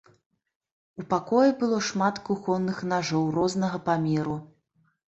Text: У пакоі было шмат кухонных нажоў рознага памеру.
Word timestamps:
У 1.03 1.05
пакоі 1.11 1.51
было 1.61 1.79
шмат 1.89 2.15
кухонных 2.31 2.83
нажоў 2.97 3.23
рознага 3.39 3.87
памеру. 3.87 4.35